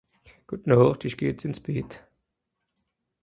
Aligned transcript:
Gutnacht 0.47 1.05
isch 1.05 1.15
geh 1.15 1.27
jetzt 1.27 1.45
ins 1.45 1.59
Bett 1.59 2.01